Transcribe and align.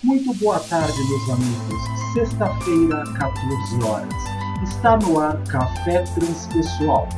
Muito 0.00 0.32
boa 0.34 0.60
tarde, 0.60 0.96
meus 1.08 1.28
amigos. 1.28 2.12
Sexta-feira, 2.12 3.02
14 3.18 3.82
horas. 3.82 4.14
Está 4.62 4.96
no 4.96 5.18
ar 5.18 5.42
Café 5.42 6.04
Transpessoal, 6.14 7.08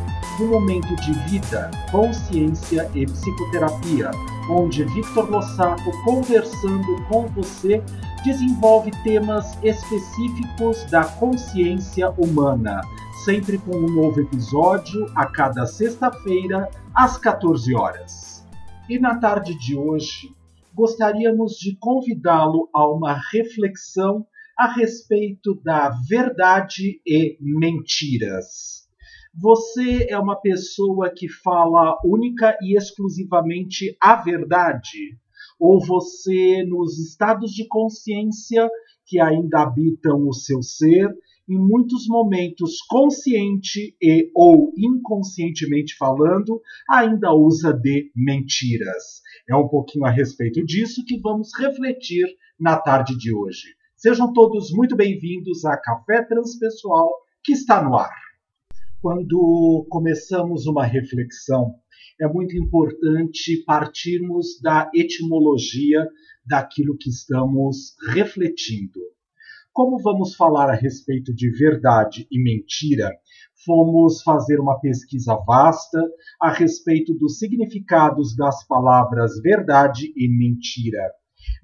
um 0.41 0.47
momento 0.47 0.97
de 0.97 1.13
vida, 1.29 1.71
consciência 1.91 2.91
e 2.95 3.05
psicoterapia, 3.05 4.11
onde 4.49 4.85
Victor 4.85 5.29
Lossaco, 5.29 5.93
conversando 6.05 7.05
com 7.07 7.27
você, 7.27 7.83
desenvolve 8.25 8.91
temas 9.05 9.59
específicos 9.63 10.83
da 10.91 11.05
consciência 11.05 12.09
humana, 12.13 12.81
sempre 13.27 13.59
com 13.59 13.77
um 13.77 13.91
novo 13.91 14.23
episódio 14.23 15.07
a 15.15 15.27
cada 15.27 15.67
sexta-feira, 15.67 16.67
às 16.95 17.19
14 17.19 17.75
horas. 17.75 18.47
E 18.89 18.99
na 18.99 19.17
tarde 19.17 19.55
de 19.55 19.77
hoje, 19.77 20.35
gostaríamos 20.75 21.53
de 21.55 21.77
convidá-lo 21.77 22.69
a 22.75 22.87
uma 22.91 23.15
reflexão 23.31 24.27
a 24.59 24.67
respeito 24.73 25.55
da 25.65 25.91
verdade 26.09 27.01
e 27.07 27.37
mentiras. 27.41 28.89
Você 29.35 30.07
é 30.11 30.19
uma 30.19 30.37
pessoa 30.37 31.09
que 31.09 31.29
fala 31.29 31.97
única 32.05 32.59
e 32.61 32.77
exclusivamente 32.77 33.97
a 34.03 34.17
verdade? 34.17 35.17
Ou 35.59 35.81
você, 35.85 36.65
nos 36.67 36.99
estados 36.99 37.53
de 37.53 37.67
consciência 37.69 38.69
que 39.07 39.21
ainda 39.21 39.63
habitam 39.63 40.29
o 40.29 40.33
seu 40.33 40.63
ser, 40.63 41.09
em 41.51 41.59
muitos 41.59 42.07
momentos, 42.07 42.81
consciente 42.89 43.97
e 44.01 44.31
ou 44.37 44.73
inconscientemente 44.79 45.97
falando, 45.97 46.63
ainda 46.89 47.35
usa 47.35 47.73
de 47.73 48.13
mentiras. 48.15 49.21
É 49.49 49.57
um 49.57 49.67
pouquinho 49.67 50.05
a 50.05 50.11
respeito 50.11 50.65
disso 50.65 51.05
que 51.05 51.19
vamos 51.19 51.51
refletir 51.59 52.25
na 52.59 52.79
tarde 52.79 53.19
de 53.19 53.35
hoje. 53.35 53.75
Sejam 53.97 54.33
todos 54.33 54.71
muito 54.71 54.95
bem-vindos 54.95 55.65
a 55.65 55.77
Café 55.77 56.23
Transpessoal 56.23 57.11
que 57.43 57.53
está 57.53 57.83
no 57.83 57.97
ar. 57.97 58.15
Quando 59.03 59.85
começamos 59.91 60.67
uma 60.67 60.87
reflexão, 60.87 61.75
é 62.21 62.29
muito 62.29 62.57
importante 62.57 63.65
partirmos 63.67 64.61
da 64.63 64.89
etimologia 64.95 66.07
daquilo 66.47 66.97
que 66.97 67.11
estamos 67.11 67.97
refletindo. 68.09 69.01
Como 69.83 69.97
vamos 70.03 70.37
falar 70.37 70.69
a 70.69 70.75
respeito 70.75 71.35
de 71.35 71.51
verdade 71.53 72.27
e 72.31 72.39
mentira, 72.39 73.11
fomos 73.65 74.23
fazer 74.23 74.61
uma 74.61 74.79
pesquisa 74.79 75.35
vasta 75.47 75.99
a 76.39 76.53
respeito 76.53 77.15
dos 77.15 77.39
significados 77.39 78.37
das 78.37 78.63
palavras 78.67 79.41
verdade 79.41 80.13
e 80.15 80.29
mentira. 80.29 81.01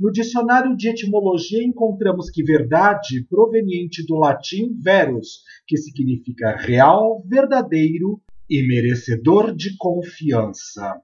No 0.00 0.11
dicionário 0.11 0.75
de 0.75 0.89
etimologia 0.89 1.62
encontramos 1.62 2.31
que 2.31 2.42
verdade 2.42 3.23
proveniente 3.28 4.03
do 4.06 4.14
latim 4.14 4.75
verus, 4.80 5.42
que 5.67 5.77
significa 5.77 6.56
real, 6.56 7.23
verdadeiro 7.28 8.19
e 8.48 8.67
merecedor 8.67 9.55
de 9.55 9.77
confiança. 9.77 10.98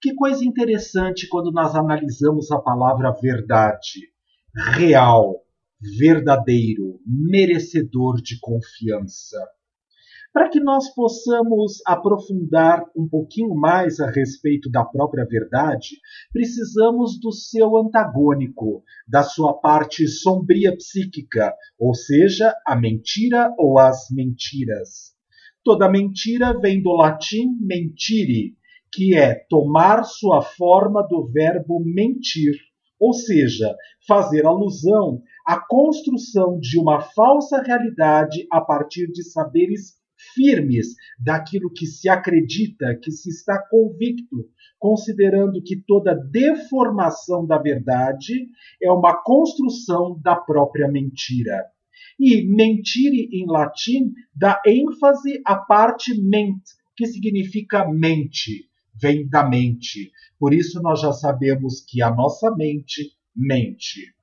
Que 0.00 0.14
coisa 0.14 0.44
interessante 0.44 1.26
quando 1.28 1.50
nós 1.50 1.74
analisamos 1.74 2.52
a 2.52 2.60
palavra 2.60 3.10
verdade. 3.20 4.12
Real, 4.76 5.43
verdadeiro, 5.98 7.00
merecedor 7.06 8.20
de 8.22 8.38
confiança. 8.40 9.38
Para 10.32 10.48
que 10.48 10.58
nós 10.58 10.92
possamos 10.92 11.80
aprofundar 11.86 12.84
um 12.96 13.08
pouquinho 13.08 13.54
mais 13.54 14.00
a 14.00 14.10
respeito 14.10 14.68
da 14.68 14.84
própria 14.84 15.24
verdade, 15.24 15.90
precisamos 16.32 17.20
do 17.20 17.30
seu 17.30 17.76
antagônico, 17.76 18.82
da 19.06 19.22
sua 19.22 19.54
parte 19.54 20.08
sombria 20.08 20.76
psíquica, 20.76 21.54
ou 21.78 21.94
seja, 21.94 22.52
a 22.66 22.74
mentira 22.74 23.54
ou 23.56 23.78
as 23.78 24.08
mentiras. 24.10 25.14
Toda 25.62 25.88
mentira 25.88 26.58
vem 26.58 26.82
do 26.82 26.90
latim 26.90 27.56
mentire, 27.60 28.56
que 28.92 29.14
é 29.14 29.34
tomar 29.48 30.02
sua 30.02 30.42
forma 30.42 31.06
do 31.08 31.30
verbo 31.30 31.80
mentir, 31.84 32.54
ou 32.98 33.12
seja, 33.12 33.74
fazer 34.06 34.46
alusão 34.46 35.22
a 35.46 35.60
construção 35.60 36.58
de 36.58 36.78
uma 36.78 37.00
falsa 37.00 37.60
realidade 37.62 38.46
a 38.50 38.60
partir 38.60 39.10
de 39.12 39.22
saberes 39.22 39.94
firmes 40.34 40.94
daquilo 41.18 41.70
que 41.72 41.86
se 41.86 42.08
acredita, 42.08 42.98
que 43.02 43.10
se 43.10 43.28
está 43.28 43.58
convicto, 43.68 44.48
considerando 44.78 45.62
que 45.62 45.76
toda 45.86 46.14
deformação 46.14 47.46
da 47.46 47.58
verdade 47.58 48.48
é 48.82 48.90
uma 48.90 49.22
construção 49.22 50.18
da 50.22 50.36
própria 50.36 50.88
mentira. 50.88 51.66
E 52.18 52.46
mentire 52.46 53.28
em 53.32 53.46
latim 53.46 54.12
dá 54.34 54.60
ênfase 54.66 55.42
à 55.44 55.56
parte 55.56 56.14
ment, 56.22 56.60
que 56.96 57.06
significa 57.06 57.86
mente, 57.90 58.68
vem 58.94 59.28
da 59.28 59.48
mente. 59.48 60.12
Por 60.38 60.52
isso 60.52 60.80
nós 60.82 61.00
já 61.00 61.12
sabemos 61.12 61.80
que 61.80 62.02
a 62.02 62.10
nossa 62.10 62.54
mente 62.54 63.12
mente. 63.34 64.14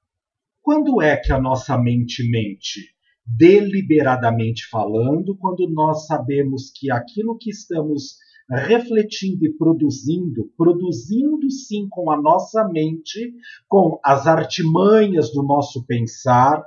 Quando 0.62 1.02
é 1.02 1.18
que 1.18 1.32
a 1.32 1.40
nossa 1.40 1.78
mente 1.78 2.30
mente? 2.30 2.94
Deliberadamente 3.26 4.68
falando, 4.68 5.36
quando 5.38 5.68
nós 5.70 6.06
sabemos 6.06 6.72
que 6.72 6.92
aquilo 6.92 7.38
que 7.38 7.50
estamos 7.50 8.18
refletindo 8.50 9.46
e 9.46 9.54
produzindo, 9.54 10.52
produzindo 10.58 11.50
sim 11.50 11.88
com 11.90 12.12
a 12.12 12.22
nossa 12.22 12.68
mente, 12.68 13.34
com 13.68 14.00
as 14.04 14.28
artimanhas 14.28 15.32
do 15.32 15.42
nosso 15.42 15.86
pensar, 15.86 16.62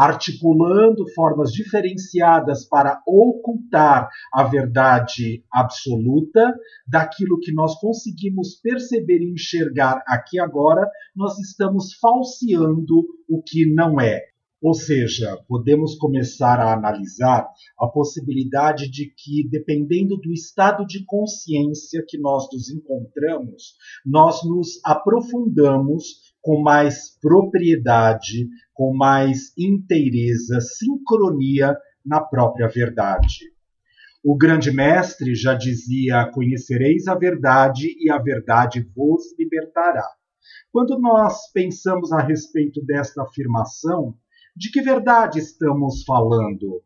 articulando 0.00 1.06
formas 1.14 1.52
diferenciadas 1.52 2.66
para 2.66 3.02
ocultar 3.06 4.08
a 4.32 4.44
verdade 4.44 5.44
absoluta 5.52 6.54
daquilo 6.88 7.38
que 7.38 7.52
nós 7.52 7.78
conseguimos 7.78 8.58
perceber 8.62 9.20
e 9.20 9.30
enxergar 9.30 10.02
aqui 10.06 10.40
agora, 10.40 10.88
nós 11.14 11.38
estamos 11.38 11.92
falseando 12.00 13.04
o 13.28 13.42
que 13.42 13.70
não 13.70 14.00
é. 14.00 14.22
Ou 14.62 14.72
seja, 14.72 15.38
podemos 15.46 15.96
começar 15.96 16.60
a 16.60 16.72
analisar 16.72 17.46
a 17.78 17.86
possibilidade 17.86 18.90
de 18.90 19.06
que, 19.06 19.46
dependendo 19.50 20.16
do 20.16 20.32
estado 20.32 20.86
de 20.86 21.04
consciência 21.04 22.02
que 22.08 22.18
nós 22.18 22.46
nos 22.50 22.70
encontramos, 22.70 23.74
nós 24.04 24.42
nos 24.44 24.80
aprofundamos 24.82 26.29
com 26.40 26.62
mais 26.62 27.18
propriedade, 27.20 28.48
com 28.74 28.94
mais 28.94 29.52
inteireza, 29.58 30.60
sincronia 30.60 31.76
na 32.04 32.20
própria 32.20 32.68
verdade. 32.68 33.50
O 34.22 34.36
grande 34.36 34.70
mestre 34.70 35.34
já 35.34 35.54
dizia: 35.54 36.30
Conhecereis 36.32 37.06
a 37.06 37.14
verdade 37.14 37.88
e 37.98 38.10
a 38.10 38.18
verdade 38.18 38.80
vos 38.94 39.34
libertará. 39.38 40.06
Quando 40.72 40.98
nós 40.98 41.50
pensamos 41.52 42.12
a 42.12 42.20
respeito 42.20 42.84
desta 42.84 43.22
afirmação, 43.22 44.14
de 44.56 44.70
que 44.70 44.82
verdade 44.82 45.38
estamos 45.38 46.04
falando? 46.04 46.82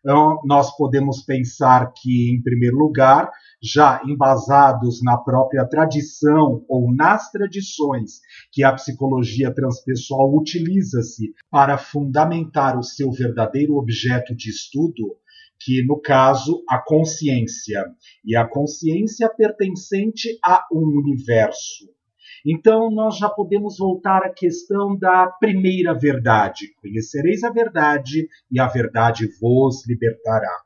Então, 0.00 0.40
nós 0.44 0.74
podemos 0.76 1.22
pensar 1.22 1.92
que, 1.94 2.34
em 2.34 2.42
primeiro 2.42 2.76
lugar, 2.76 3.30
já 3.62 4.00
embasados 4.06 5.02
na 5.02 5.18
própria 5.18 5.66
tradição 5.66 6.64
ou 6.66 6.92
nas 6.94 7.30
tradições 7.30 8.20
que 8.50 8.64
a 8.64 8.72
psicologia 8.72 9.54
transpessoal 9.54 10.34
utiliza-se 10.34 11.34
para 11.50 11.76
fundamentar 11.76 12.78
o 12.78 12.82
seu 12.82 13.12
verdadeiro 13.12 13.76
objeto 13.76 14.34
de 14.34 14.48
estudo, 14.48 15.16
que 15.60 15.84
no 15.84 16.00
caso 16.00 16.64
a 16.66 16.78
consciência, 16.78 17.84
e 18.24 18.34
a 18.34 18.48
consciência 18.48 19.28
pertencente 19.28 20.38
a 20.42 20.64
um 20.72 20.98
universo. 20.98 21.99
Então, 22.46 22.90
nós 22.90 23.18
já 23.18 23.28
podemos 23.28 23.76
voltar 23.78 24.22
à 24.22 24.32
questão 24.32 24.96
da 24.96 25.26
primeira 25.26 25.92
verdade: 25.92 26.72
conhecereis 26.80 27.42
a 27.44 27.50
verdade 27.50 28.28
e 28.50 28.58
a 28.58 28.66
verdade 28.66 29.28
vos 29.40 29.86
libertará. 29.86 30.56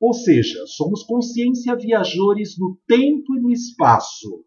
Ou 0.00 0.12
seja, 0.12 0.64
somos 0.66 1.02
consciência 1.02 1.74
viajores 1.74 2.58
no 2.58 2.78
tempo 2.86 3.34
e 3.36 3.40
no 3.40 3.50
espaço. 3.50 4.44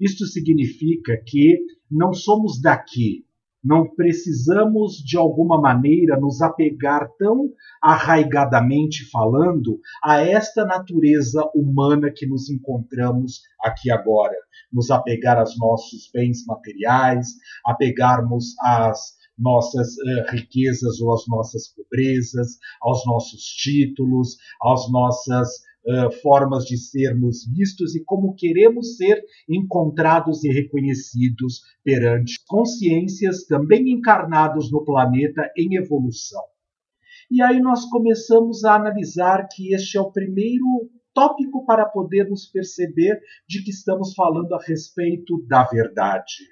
Isto 0.00 0.26
significa 0.26 1.16
que 1.24 1.58
não 1.90 2.12
somos 2.12 2.60
daqui, 2.60 3.24
não 3.62 3.88
precisamos 3.94 4.96
de 4.96 5.16
alguma 5.16 5.60
maneira 5.60 6.18
nos 6.18 6.40
apegar 6.40 7.08
tão 7.18 7.50
arraigadamente 7.82 9.08
falando 9.10 9.80
a 10.02 10.20
esta 10.20 10.64
natureza 10.64 11.42
humana 11.54 12.10
que 12.14 12.26
nos 12.26 12.48
encontramos 12.48 13.42
aqui 13.62 13.90
agora, 13.90 14.36
nos 14.72 14.90
apegar 14.90 15.38
aos 15.38 15.58
nossos 15.58 16.10
bens 16.12 16.44
materiais, 16.46 17.28
apegarmos 17.64 18.54
às 18.60 19.18
nossas 19.38 19.88
uh, 19.88 20.30
riquezas 20.30 21.00
ou 21.00 21.14
às 21.14 21.24
nossas 21.28 21.68
pobrezas, 21.68 22.58
aos 22.82 23.06
nossos 23.06 23.42
títulos, 23.42 24.36
às 24.62 24.90
nossas 24.90 25.48
uh, 25.88 26.12
formas 26.20 26.64
de 26.64 26.76
sermos 26.76 27.46
vistos 27.50 27.96
e 27.96 28.04
como 28.04 28.34
queremos 28.34 28.96
ser 28.96 29.22
encontrados 29.48 30.44
e 30.44 30.52
reconhecidos 30.52 31.62
perante 31.82 32.44
consciências 32.46 33.44
também 33.44 33.90
encarnados 33.90 34.70
no 34.70 34.84
planeta 34.84 35.50
em 35.56 35.76
evolução. 35.76 36.42
E 37.30 37.42
aí 37.42 37.60
nós 37.60 37.84
começamos 37.86 38.64
a 38.64 38.74
analisar 38.74 39.48
que 39.50 39.74
este 39.74 39.96
é 39.96 40.00
o 40.00 40.10
primeiro 40.10 40.90
tópico 41.14 41.64
para 41.66 41.84
podermos 41.84 42.46
perceber 42.46 43.20
de 43.46 43.62
que 43.62 43.70
estamos 43.70 44.14
falando 44.14 44.54
a 44.54 44.62
respeito 44.62 45.44
da 45.46 45.64
verdade. 45.64 46.44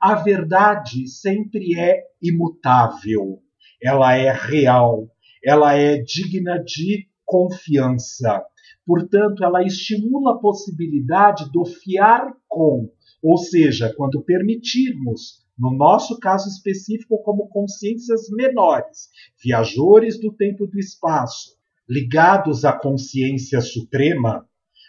A 0.00 0.14
verdade 0.14 1.08
sempre 1.08 1.78
é 1.78 2.02
imutável, 2.22 3.40
ela 3.82 4.14
é 4.14 4.30
real, 4.30 5.08
ela 5.44 5.74
é 5.74 5.98
digna 5.98 6.62
de 6.62 7.08
confiança. 7.24 8.44
Portanto, 8.86 9.42
ela 9.42 9.64
estimula 9.64 10.34
a 10.34 10.38
possibilidade 10.38 11.50
do 11.50 11.64
fiar 11.64 12.32
com, 12.46 12.88
ou 13.20 13.36
seja, 13.36 13.92
quando 13.96 14.22
permitirmos, 14.22 15.44
no 15.58 15.76
nosso 15.76 16.18
caso 16.20 16.48
específico, 16.48 17.18
como 17.24 17.48
consciências 17.48 18.30
menores, 18.30 19.08
viajores 19.42 20.20
do 20.20 20.32
tempo 20.32 20.64
e 20.64 20.70
do 20.70 20.78
espaço, 20.78 21.56
ligados 21.88 22.64
à 22.64 22.72
consciência 22.72 23.60
suprema, 23.60 24.46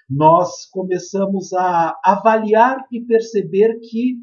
nós 0.07 0.65
começamos 0.69 1.51
a 1.53 1.99
avaliar 2.03 2.85
e 2.91 3.01
perceber 3.01 3.79
que 3.79 4.17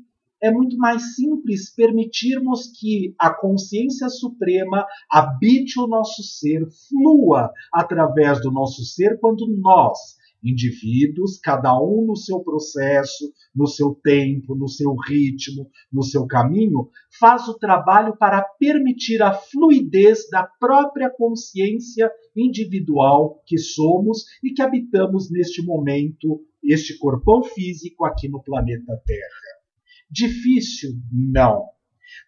é 0.44 0.50
muito 0.50 0.76
mais 0.76 1.14
simples 1.14 1.74
permitirmos 1.74 2.70
que 2.78 3.14
a 3.18 3.32
consciência 3.32 4.10
suprema 4.10 4.84
habite 5.10 5.80
o 5.80 5.86
nosso 5.86 6.22
ser, 6.22 6.66
flua 6.86 7.50
através 7.72 8.42
do 8.42 8.52
nosso 8.52 8.84
ser, 8.84 9.18
quando 9.20 9.46
nós, 9.56 10.18
indivíduos, 10.42 11.38
cada 11.38 11.74
um 11.80 12.04
no 12.04 12.14
seu 12.14 12.40
processo, 12.40 13.32
no 13.56 13.66
seu 13.66 13.94
tempo, 14.04 14.54
no 14.54 14.68
seu 14.68 14.94
ritmo, 14.94 15.70
no 15.90 16.02
seu 16.02 16.26
caminho, 16.26 16.90
faz 17.18 17.48
o 17.48 17.58
trabalho 17.58 18.14
para 18.14 18.42
permitir 18.42 19.22
a 19.22 19.32
fluidez 19.32 20.28
da 20.28 20.42
própria 20.60 21.08
consciência 21.08 22.12
individual 22.36 23.42
que 23.46 23.56
somos 23.56 24.26
e 24.42 24.52
que 24.52 24.60
habitamos 24.60 25.30
neste 25.30 25.64
momento, 25.64 26.42
este 26.62 26.98
corpão 26.98 27.42
físico 27.42 28.04
aqui 28.04 28.28
no 28.28 28.42
planeta 28.42 29.00
Terra. 29.06 29.63
Difícil? 30.10 30.92
Não. 31.12 31.74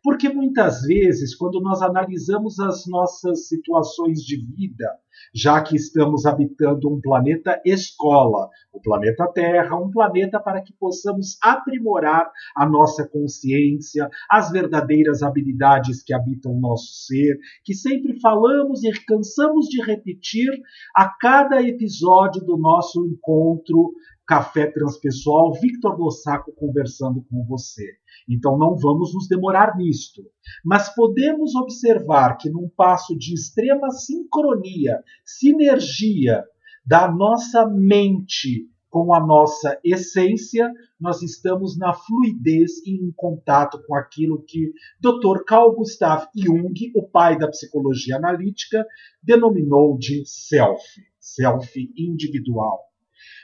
Porque 0.03 0.29
muitas 0.29 0.83
vezes, 0.83 1.35
quando 1.35 1.61
nós 1.61 1.83
analisamos 1.83 2.59
as 2.61 2.87
nossas 2.87 3.49
situações 3.49 4.21
de 4.21 4.37
vida, 4.37 4.89
já 5.35 5.63
que 5.63 5.77
estamos 5.77 6.27
habitando 6.27 6.93
um 6.93 7.01
planeta 7.01 7.61
escola, 7.65 8.49
o 8.73 8.81
planeta 8.81 9.27
Terra, 9.33 9.77
um 9.77 9.91
planeta 9.91 10.39
para 10.41 10.63
que 10.63 10.73
possamos 10.79 11.37
aprimorar 11.43 12.31
a 12.57 12.69
nossa 12.69 13.09
consciência, 13.09 14.09
as 14.31 14.51
verdadeiras 14.51 15.23
habilidades 15.23 16.03
que 16.03 16.15
habitam 16.15 16.53
o 16.53 16.61
nosso 16.61 17.07
ser, 17.07 17.39
que 17.65 17.75
sempre 17.75 18.21
falamos 18.21 18.85
e 18.85 18.93
cansamos 19.05 19.67
de 19.67 19.83
repetir 19.83 20.51
a 20.95 21.09
cada 21.09 21.63
episódio 21.63 22.45
do 22.45 22.57
nosso 22.57 23.07
encontro 23.07 23.93
Café 24.27 24.67
Transpessoal, 24.71 25.53
Victor 25.53 25.97
Lossaco 25.99 26.53
conversando 26.53 27.25
com 27.31 27.45
você. 27.45 27.87
Então 28.29 28.59
não 28.59 28.77
vamos 28.77 29.15
nos 29.15 29.29
demorar 29.29 29.77
nisto. 29.77 30.23
Mas 30.65 30.93
podemos 30.95 31.55
observar 31.55 32.37
que 32.37 32.51
num 32.51 32.69
passo 32.77 33.17
de 33.17 33.33
extrema 33.33 33.91
sincronia, 33.91 35.01
sinergia 35.25 36.45
da 36.85 37.11
nossa 37.11 37.67
mente 37.69 38.69
com 38.91 39.15
a 39.15 39.25
nossa 39.25 39.79
essência, 39.85 40.73
nós 40.99 41.23
estamos 41.23 41.79
na 41.79 41.93
fluidez 41.93 42.85
e 42.85 42.97
em 42.97 43.13
contato 43.15 43.81
com 43.87 43.95
aquilo 43.95 44.43
que 44.43 44.73
Dr. 45.01 45.45
Carl 45.47 45.75
Gustav 45.75 46.27
Jung, 46.35 46.93
o 46.97 47.07
pai 47.07 47.39
da 47.39 47.49
psicologia 47.49 48.17
analítica, 48.17 48.85
denominou 49.23 49.99
de 49.99 50.25
self, 50.25 50.83
self 51.21 51.93
individual 51.97 52.87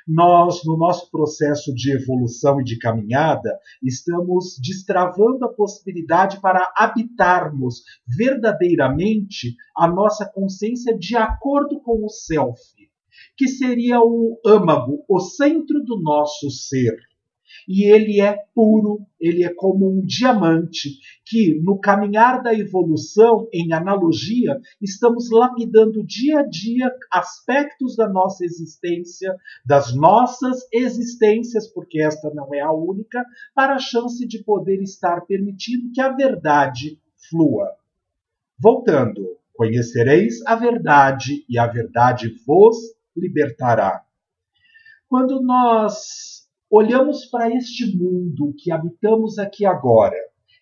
nós, 0.06 0.64
no 0.64 0.76
nosso 0.76 1.10
processo 1.10 1.74
de 1.74 1.92
evolução 1.92 2.60
e 2.60 2.64
de 2.64 2.78
caminhada, 2.78 3.58
estamos 3.82 4.58
destravando 4.62 5.44
a 5.44 5.52
possibilidade 5.52 6.40
para 6.40 6.72
habitarmos 6.76 7.82
verdadeiramente 8.06 9.56
a 9.76 9.88
nossa 9.88 10.26
consciência 10.26 10.96
de 10.96 11.16
acordo 11.16 11.80
com 11.80 12.04
o 12.04 12.08
self, 12.08 12.60
que 13.36 13.48
seria 13.48 14.00
o 14.00 14.40
âmago, 14.44 15.04
o 15.08 15.20
centro 15.20 15.82
do 15.84 16.00
nosso 16.00 16.50
ser 16.50 16.96
e 17.68 17.84
ele 17.84 18.20
é 18.20 18.36
puro, 18.54 19.06
ele 19.20 19.44
é 19.44 19.52
como 19.54 19.88
um 19.88 20.04
diamante 20.04 20.98
que, 21.24 21.60
no 21.62 21.78
caminhar 21.78 22.42
da 22.42 22.52
evolução, 22.54 23.48
em 23.52 23.72
analogia, 23.72 24.60
estamos 24.80 25.30
lapidando 25.30 26.04
dia 26.04 26.40
a 26.40 26.42
dia 26.42 26.92
aspectos 27.10 27.96
da 27.96 28.08
nossa 28.08 28.44
existência, 28.44 29.34
das 29.64 29.94
nossas 29.94 30.66
existências, 30.72 31.66
porque 31.72 32.02
esta 32.02 32.32
não 32.34 32.54
é 32.54 32.60
a 32.60 32.72
única, 32.72 33.24
para 33.54 33.74
a 33.74 33.78
chance 33.78 34.26
de 34.26 34.42
poder 34.42 34.82
estar 34.82 35.22
permitindo 35.22 35.90
que 35.92 36.00
a 36.00 36.10
verdade 36.10 36.98
flua. 37.28 37.76
Voltando, 38.58 39.36
conhecereis 39.54 40.44
a 40.46 40.54
verdade 40.54 41.44
e 41.48 41.58
a 41.58 41.66
verdade 41.66 42.34
vos 42.46 42.76
libertará. 43.16 44.04
Quando 45.08 45.42
nós 45.42 46.41
olhamos 46.72 47.26
para 47.26 47.54
este 47.54 47.94
mundo 47.94 48.54
que 48.56 48.72
habitamos 48.72 49.38
aqui 49.38 49.66
agora. 49.66 50.16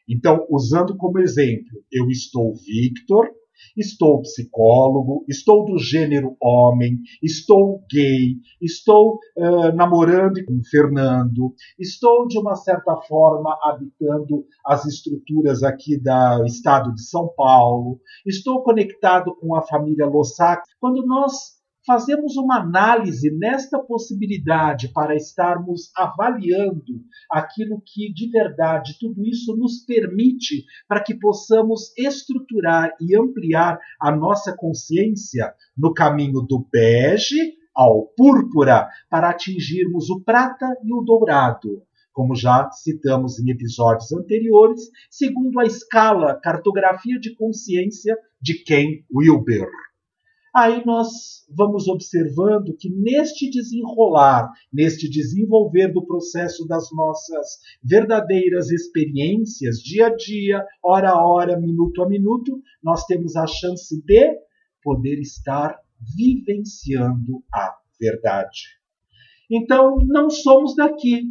Então, 0.09 0.45
usando 0.51 0.97
como 0.97 1.21
exemplo, 1.21 1.85
eu 1.93 2.11
estou 2.11 2.53
Victor, 2.57 3.31
estou 3.77 4.21
psicólogo, 4.23 5.25
estou 5.29 5.65
do 5.65 5.79
gênero 5.79 6.37
homem, 6.43 6.99
estou 7.23 7.85
gay, 7.89 8.35
estou 8.61 9.21
uh, 9.37 9.73
namorando 9.77 10.45
com 10.47 10.61
Fernando, 10.69 11.55
estou 11.79 12.27
de 12.27 12.39
uma 12.41 12.57
certa 12.57 12.97
forma 13.03 13.57
habitando 13.63 14.45
as 14.67 14.85
estruturas 14.87 15.63
aqui 15.63 15.97
do 15.97 16.45
estado 16.45 16.93
de 16.93 17.03
São 17.03 17.33
Paulo, 17.37 18.01
estou 18.27 18.65
conectado 18.65 19.37
com 19.37 19.55
a 19.55 19.63
família 19.63 20.07
Lossac. 20.07 20.63
Quando 20.81 21.07
nós 21.07 21.60
fazemos 21.87 22.37
uma 22.37 22.61
análise 22.61 23.31
nesta 23.31 23.79
possibilidade 23.79 24.93
para 24.93 25.15
estarmos 25.15 25.91
avaliando 25.97 27.03
aquilo 27.31 27.83
que 27.85 28.13
de 28.13 28.31
verdade 28.31 28.97
tudo 28.99 29.25
isso 29.25 29.57
nos 29.57 29.85
permite 29.85 30.65
para 30.87 31.03
que 31.03 31.15
possamos 31.15 31.93
estruturar 31.97 32.95
e 33.01 33.17
ampliar 33.17 33.79
a 34.01 34.15
nossa 34.15 34.55
consciência 34.57 35.53
no 35.77 35.93
caminho 35.95 36.41
do 36.43 36.67
bege 36.71 37.55
ao 37.75 38.07
púrpura 38.17 38.89
para 39.09 39.31
atingirmos 39.31 40.11
o 40.11 40.21
prata 40.23 40.67
e 40.85 40.93
o 40.93 41.03
dourado 41.03 41.83
como 42.13 42.35
já 42.35 42.71
citamos 42.73 43.39
em 43.39 43.51
episódios 43.51 44.13
anteriores, 44.13 44.91
segundo 45.09 45.59
a 45.61 45.65
escala 45.65 46.39
Cartografia 46.43 47.19
de 47.19 47.35
Consciência 47.35 48.15
de 48.43 48.63
Ken 48.63 49.05
Wilber. 49.15 49.69
Aí 50.55 50.85
nós 50.85 51.47
vamos 51.49 51.87
observando 51.87 52.77
que 52.77 52.91
neste 52.91 53.49
desenrolar, 53.49 54.51
neste 54.73 55.09
desenvolver 55.09 55.93
do 55.93 56.05
processo 56.05 56.67
das 56.67 56.91
nossas 56.93 57.59
verdadeiras 57.83 58.71
experiências, 58.71 59.79
dia 59.79 60.09
a 60.09 60.15
dia, 60.15 60.65
hora 60.83 61.11
a 61.11 61.25
hora, 61.25 61.59
minuto 61.59 62.03
a 62.03 62.09
minuto, 62.09 62.61
nós 62.83 63.05
temos 63.05 63.37
a 63.37 63.47
chance 63.47 64.03
de 64.05 64.39
poder 64.83 65.21
estar 65.21 65.79
vivenciando 66.17 67.45
a 67.53 67.77
verdade. 68.01 68.81
Então, 69.49 69.99
não 70.07 70.31
somos 70.31 70.75
daqui. 70.75 71.25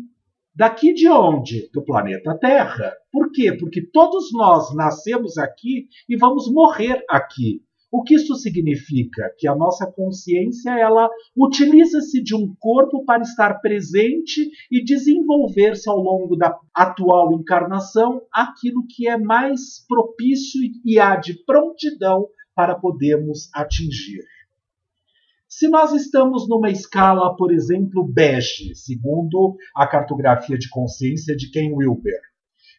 Daqui 0.56 0.94
de 0.94 1.08
onde? 1.08 1.70
Do 1.74 1.84
planeta 1.84 2.38
Terra. 2.38 2.94
Por 3.12 3.32
quê? 3.32 3.54
Porque 3.54 3.82
todos 3.82 4.32
nós 4.34 4.74
nascemos 4.76 5.38
aqui 5.38 5.88
e 6.08 6.18
vamos 6.18 6.52
morrer 6.52 7.04
aqui. 7.10 7.64
O 7.92 8.04
que 8.04 8.16
isso 8.16 8.36
significa? 8.36 9.34
Que 9.38 9.48
a 9.48 9.56
nossa 9.56 9.92
consciência 9.92 10.78
ela 10.78 11.10
utiliza-se 11.36 12.22
de 12.22 12.36
um 12.36 12.54
corpo 12.60 13.04
para 13.04 13.24
estar 13.24 13.56
presente 13.62 14.50
e 14.72 14.84
desenvolver-se 14.84 15.90
ao 15.90 15.98
longo 15.98 16.36
da 16.36 16.56
atual 16.74 17.34
encarnação 17.34 18.22
aquilo 18.32 18.86
que 18.88 19.08
é 19.08 19.18
mais 19.18 19.84
propício 19.88 20.62
e 20.86 21.00
há 21.00 21.16
de 21.16 21.34
prontidão 21.46 22.28
para 22.54 22.76
podermos 22.76 23.50
atingir. 23.56 24.24
Se 25.48 25.68
nós 25.68 25.92
estamos 25.92 26.48
numa 26.48 26.70
escala, 26.70 27.36
por 27.36 27.52
exemplo, 27.52 28.08
bege, 28.08 28.76
segundo 28.76 29.56
a 29.76 29.88
cartografia 29.88 30.60
de 30.60 30.70
consciência 30.70 31.36
de 31.36 31.50
Ken 31.50 31.74
Wilber, 31.74 32.22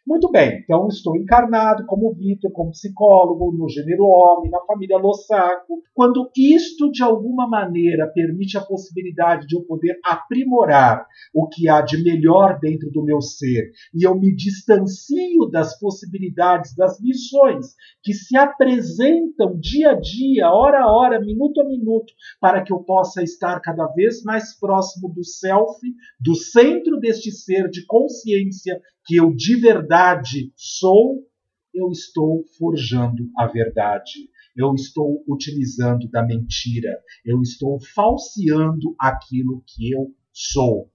Muito 0.07 0.31
bem, 0.31 0.61
então 0.65 0.89
estou 0.89 1.15
encarnado 1.15 1.85
como 1.85 2.15
Vitor, 2.15 2.51
como 2.53 2.71
psicólogo, 2.71 3.53
no 3.53 3.69
gênero 3.69 4.05
homem, 4.05 4.51
na 4.51 4.59
família 4.61 4.97
Lossaco. 4.97 5.83
Quando 5.93 6.31
isto, 6.35 6.91
de 6.91 7.03
alguma 7.03 7.47
maneira, 7.47 8.11
permite 8.13 8.57
a 8.57 8.63
possibilidade 8.63 9.47
de 9.47 9.55
eu 9.55 9.63
poder 9.63 9.99
aprimorar 10.03 11.07
o 11.35 11.47
que 11.47 11.69
há 11.69 11.83
de 11.83 12.03
melhor 12.03 12.59
dentro 12.59 12.91
do 12.91 13.05
meu 13.05 13.21
ser 13.21 13.73
e 13.95 14.07
eu 14.07 14.19
me 14.19 14.35
distancio 14.35 15.47
das 15.51 15.79
possibilidades, 15.79 16.75
das 16.75 16.99
missões 17.01 17.75
que 18.03 18.15
se 18.15 18.39
apresentam 18.39 19.59
dia 19.61 19.91
a 19.91 20.01
dia, 20.01 20.51
hora 20.51 20.81
a 20.81 20.91
hora, 20.91 21.21
minuto 21.21 21.61
a 21.61 21.65
minuto, 21.65 22.11
para 22.41 22.63
que 22.63 22.73
eu 22.73 22.79
possa 22.79 23.23
estar 23.23 23.61
cada 23.61 23.87
vez 23.89 24.23
mais 24.23 24.59
próximo 24.59 25.13
do 25.13 25.23
self, 25.23 25.79
do 26.19 26.35
centro 26.35 26.99
deste 26.99 27.31
ser 27.31 27.69
de 27.69 27.85
consciência 27.85 28.81
que 29.11 29.17
eu 29.17 29.35
de 29.35 29.57
verdade 29.57 30.53
sou, 30.55 31.27
eu 31.75 31.91
estou 31.91 32.45
forjando 32.57 33.29
a 33.37 33.45
verdade. 33.45 34.31
Eu 34.57 34.73
estou 34.73 35.25
utilizando 35.27 36.09
da 36.09 36.25
mentira. 36.25 36.97
Eu 37.25 37.43
estou 37.43 37.81
falseando 37.93 38.95
aquilo 39.01 39.65
que 39.67 39.91
eu 39.91 40.15
sou. 40.33 40.89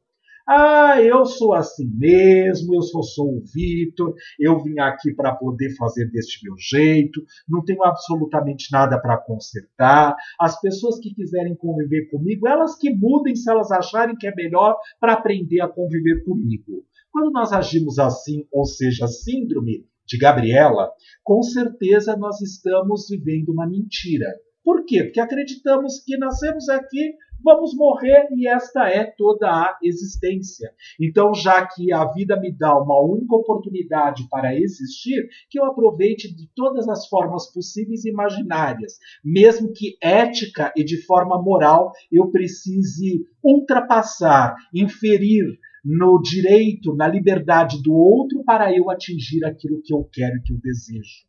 Ah, 0.47 1.01
eu 1.01 1.25
sou 1.25 1.53
assim 1.53 1.89
mesmo, 1.93 2.75
eu 2.75 2.81
só 2.83 3.01
sou 3.01 3.35
o 3.35 3.43
Vitor, 3.53 4.13
eu 4.39 4.63
vim 4.63 4.79
aqui 4.79 5.11
para 5.13 5.33
poder 5.33 5.75
fazer 5.75 6.05
deste 6.11 6.47
meu 6.47 6.55
jeito, 6.57 7.21
não 7.49 7.65
tenho 7.65 7.83
absolutamente 7.83 8.71
nada 8.71 8.97
para 9.01 9.17
consertar. 9.17 10.15
As 10.39 10.61
pessoas 10.61 10.99
que 10.99 11.13
quiserem 11.13 11.55
conviver 11.55 12.09
comigo, 12.11 12.47
elas 12.47 12.77
que 12.77 12.93
mudem 12.93 13.35
se 13.35 13.49
elas 13.49 13.71
acharem 13.71 14.15
que 14.15 14.27
é 14.27 14.35
melhor 14.35 14.77
para 14.99 15.13
aprender 15.13 15.59
a 15.59 15.67
conviver 15.67 16.23
comigo. 16.23 16.85
Quando 17.15 17.31
nós 17.31 17.53
agimos 17.53 17.97
assim, 17.97 18.45
ou 18.51 18.65
seja, 18.65 19.07
síndrome 19.07 19.85
de 20.05 20.17
Gabriela, 20.17 20.91
com 21.23 21.41
certeza 21.41 22.17
nós 22.17 22.41
estamos 22.41 23.07
vivendo 23.09 23.53
uma 23.53 23.65
mentira. 23.65 24.25
Por 24.61 24.83
quê? 24.83 25.05
Porque 25.05 25.21
acreditamos 25.21 26.03
que 26.03 26.17
nascemos 26.17 26.67
aqui, 26.67 27.13
vamos 27.41 27.73
morrer 27.73 28.27
e 28.35 28.49
esta 28.49 28.89
é 28.89 29.05
toda 29.05 29.47
a 29.47 29.77
existência. 29.81 30.69
Então, 30.99 31.33
já 31.33 31.65
que 31.65 31.93
a 31.93 32.03
vida 32.11 32.37
me 32.37 32.51
dá 32.51 32.77
uma 32.77 33.01
única 33.01 33.33
oportunidade 33.33 34.27
para 34.29 34.53
existir, 34.53 35.25
que 35.49 35.57
eu 35.57 35.63
aproveite 35.63 36.35
de 36.35 36.49
todas 36.53 36.89
as 36.89 37.07
formas 37.07 37.49
possíveis 37.53 38.03
e 38.03 38.09
imaginárias, 38.09 38.97
mesmo 39.23 39.71
que 39.71 39.95
ética 40.01 40.73
e 40.75 40.83
de 40.83 41.01
forma 41.05 41.41
moral 41.41 41.93
eu 42.11 42.29
precise 42.29 43.25
ultrapassar, 43.41 44.53
inferir 44.73 45.45
no 45.85 46.19
direito, 46.19 46.95
na 46.95 47.07
liberdade 47.07 47.81
do 47.83 47.93
outro 47.93 48.43
para 48.43 48.75
eu 48.75 48.89
atingir 48.89 49.45
aquilo 49.45 49.79
que 49.83 49.93
eu 49.93 50.03
quero, 50.11 50.41
que 50.41 50.51
eu 50.51 50.57
desejo. 50.57 51.25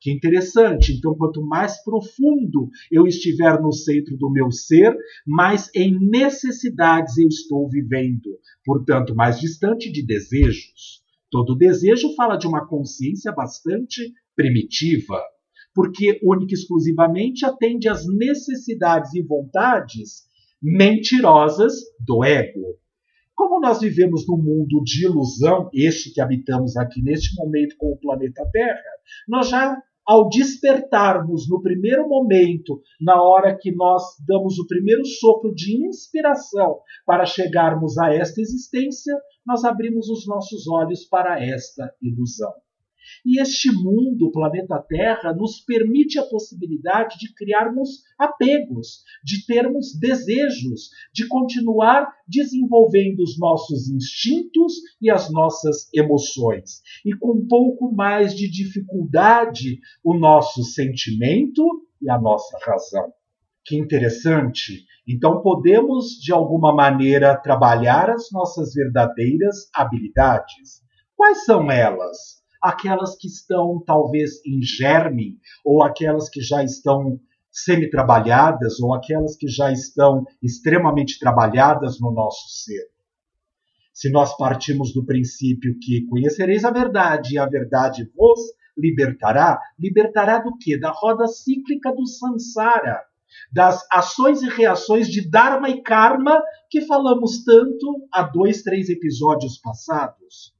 Que 0.00 0.10
interessante. 0.10 0.92
Então, 0.92 1.14
quanto 1.14 1.40
mais 1.40 1.82
profundo 1.84 2.68
eu 2.90 3.06
estiver 3.06 3.60
no 3.60 3.72
centro 3.72 4.16
do 4.16 4.28
meu 4.28 4.50
ser, 4.50 4.94
mais 5.24 5.70
em 5.74 5.96
necessidades 5.98 7.16
eu 7.16 7.28
estou 7.28 7.68
vivendo. 7.70 8.38
Portanto, 8.64 9.14
mais 9.14 9.38
distante 9.38 9.90
de 9.90 10.04
desejos. 10.04 11.02
Todo 11.30 11.56
desejo 11.56 12.14
fala 12.14 12.36
de 12.36 12.46
uma 12.46 12.66
consciência 12.66 13.32
bastante 13.32 14.12
primitiva, 14.34 15.22
porque 15.74 16.18
única 16.22 16.52
e 16.52 16.58
exclusivamente 16.58 17.44
atende 17.44 17.88
às 17.88 18.06
necessidades 18.06 19.14
e 19.14 19.22
vontades 19.22 20.26
mentirosas 20.60 21.74
do 22.04 22.24
ego. 22.24 22.78
Como 23.36 23.60
nós 23.60 23.80
vivemos 23.80 24.26
num 24.26 24.38
mundo 24.38 24.82
de 24.82 25.04
ilusão, 25.04 25.68
este 25.72 26.10
que 26.10 26.22
habitamos 26.22 26.74
aqui 26.76 27.02
neste 27.02 27.36
momento 27.36 27.76
com 27.76 27.92
o 27.92 27.98
planeta 27.98 28.48
Terra, 28.50 28.80
nós 29.28 29.50
já 29.50 29.76
ao 30.06 30.28
despertarmos 30.28 31.46
no 31.46 31.60
primeiro 31.60 32.08
momento, 32.08 32.80
na 33.00 33.20
hora 33.20 33.54
que 33.54 33.70
nós 33.74 34.02
damos 34.26 34.58
o 34.58 34.66
primeiro 34.66 35.04
sopro 35.04 35.52
de 35.54 35.86
inspiração 35.86 36.78
para 37.04 37.26
chegarmos 37.26 37.98
a 37.98 38.14
esta 38.14 38.40
existência, 38.40 39.14
nós 39.44 39.64
abrimos 39.64 40.08
os 40.08 40.26
nossos 40.26 40.66
olhos 40.66 41.04
para 41.04 41.44
esta 41.44 41.92
ilusão. 42.00 42.52
E 43.24 43.40
este 43.40 43.70
mundo, 43.72 44.26
o 44.26 44.32
planeta 44.32 44.78
Terra, 44.88 45.32
nos 45.34 45.60
permite 45.60 46.18
a 46.18 46.24
possibilidade 46.24 47.18
de 47.18 47.32
criarmos 47.34 48.02
apegos, 48.18 49.02
de 49.24 49.44
termos 49.46 49.98
desejos, 49.98 50.90
de 51.12 51.26
continuar 51.28 52.08
desenvolvendo 52.26 53.20
os 53.20 53.38
nossos 53.38 53.88
instintos 53.88 54.74
e 55.00 55.10
as 55.10 55.30
nossas 55.30 55.88
emoções. 55.94 56.82
E 57.04 57.14
com 57.16 57.38
um 57.38 57.46
pouco 57.46 57.92
mais 57.94 58.34
de 58.34 58.50
dificuldade, 58.50 59.78
o 60.02 60.14
nosso 60.14 60.62
sentimento 60.62 61.64
e 62.00 62.10
a 62.10 62.20
nossa 62.20 62.58
razão. 62.64 63.12
Que 63.64 63.76
interessante! 63.76 64.84
Então, 65.08 65.40
podemos, 65.40 66.20
de 66.20 66.32
alguma 66.32 66.74
maneira, 66.74 67.36
trabalhar 67.36 68.10
as 68.10 68.30
nossas 68.32 68.74
verdadeiras 68.74 69.68
habilidades. 69.74 70.82
Quais 71.16 71.44
são 71.44 71.70
elas? 71.70 72.35
Aquelas 72.62 73.16
que 73.16 73.26
estão 73.26 73.82
talvez 73.86 74.44
em 74.44 74.62
germe, 74.62 75.38
ou 75.64 75.82
aquelas 75.82 76.28
que 76.28 76.40
já 76.40 76.62
estão 76.62 77.20
semi-trabalhadas, 77.50 78.80
ou 78.80 78.94
aquelas 78.94 79.36
que 79.36 79.48
já 79.48 79.72
estão 79.72 80.24
extremamente 80.42 81.18
trabalhadas 81.18 81.98
no 82.00 82.12
nosso 82.12 82.48
ser. 82.48 82.84
Se 83.92 84.10
nós 84.10 84.36
partimos 84.36 84.92
do 84.92 85.06
princípio 85.06 85.78
que 85.80 86.04
conhecereis 86.06 86.64
a 86.64 86.70
verdade 86.70 87.34
e 87.34 87.38
a 87.38 87.46
verdade 87.46 88.10
vos 88.14 88.40
libertará, 88.76 89.58
libertará 89.78 90.38
do 90.38 90.54
quê? 90.58 90.78
Da 90.78 90.90
roda 90.90 91.26
cíclica 91.26 91.94
do 91.94 92.06
samsara, 92.06 93.02
das 93.50 93.86
ações 93.90 94.42
e 94.42 94.48
reações 94.48 95.08
de 95.08 95.28
Dharma 95.28 95.70
e 95.70 95.82
Karma 95.82 96.42
que 96.68 96.82
falamos 96.82 97.42
tanto 97.44 98.06
há 98.12 98.22
dois, 98.22 98.62
três 98.62 98.90
episódios 98.90 99.58
passados. 99.58 100.55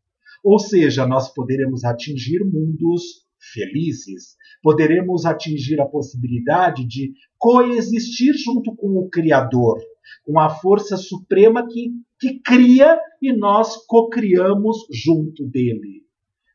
Ou 0.47 0.61
seja, 0.61 1.05
nós 1.05 1.35
poderemos 1.35 1.83
atingir 1.85 2.39
mundos 2.45 3.27
felizes, 3.53 4.37
poderemos 4.63 5.27
atingir 5.27 5.81
a 5.81 5.89
possibilidade 5.89 6.87
de 6.87 7.13
coexistir 7.37 8.33
junto 8.35 8.73
com 8.77 8.97
o 8.97 9.09
Criador, 9.11 9.81
com 10.25 10.39
a 10.39 10.49
força 10.49 10.97
suprema 10.97 11.67
que, 11.67 11.91
que 12.21 12.39
cria 12.39 12.97
e 13.21 13.37
nós 13.37 13.85
cocriamos 13.89 14.87
junto 14.93 15.45
dele. 15.49 16.05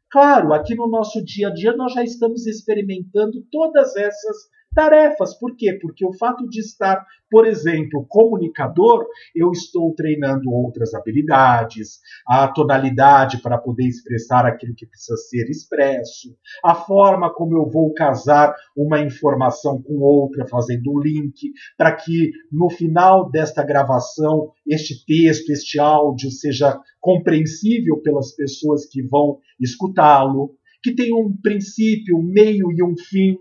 Claro, 0.09 0.53
aqui 0.53 0.73
no 0.73 0.87
nosso 0.87 1.21
dia 1.21 1.49
a 1.49 1.53
dia 1.53 1.75
nós 1.75 1.91
já 1.91 2.01
estamos 2.01 2.47
experimentando 2.47 3.45
todas 3.51 3.97
essas 3.97 4.37
tarefas. 4.73 5.37
Por 5.37 5.55
quê? 5.55 5.77
Porque 5.81 6.05
o 6.05 6.13
fato 6.13 6.47
de 6.47 6.59
estar, 6.59 7.05
por 7.29 7.45
exemplo, 7.45 8.05
comunicador, 8.07 9.05
eu 9.35 9.51
estou 9.51 9.93
treinando 9.93 10.49
outras 10.49 10.93
habilidades, 10.93 11.99
a 12.27 12.47
tonalidade 12.47 13.41
para 13.41 13.57
poder 13.57 13.87
expressar 13.87 14.45
aquilo 14.45 14.75
que 14.75 14.85
precisa 14.85 15.17
ser 15.17 15.49
expresso, 15.49 16.35
a 16.63 16.75
forma 16.75 17.33
como 17.33 17.55
eu 17.55 17.69
vou 17.69 17.93
casar 17.93 18.53
uma 18.75 18.99
informação 18.99 19.81
com 19.81 19.99
outra, 19.99 20.47
fazendo 20.47 20.91
um 20.91 20.99
link, 20.99 21.51
para 21.77 21.95
que 21.95 22.31
no 22.51 22.69
final 22.69 23.29
desta 23.29 23.63
gravação 23.63 24.51
este 24.67 25.05
texto, 25.05 25.49
este 25.51 25.79
áudio 25.79 26.31
seja 26.31 26.79
compreensível 26.99 28.01
pelas 28.01 28.35
pessoas 28.35 28.85
que 28.85 29.01
vão 29.01 29.39
escutá-lo, 29.59 30.55
que 30.83 30.95
tenha 30.95 31.15
um 31.15 31.35
princípio, 31.41 32.17
um 32.17 32.23
meio 32.23 32.71
e 32.71 32.83
um 32.83 32.95
fim, 32.97 33.37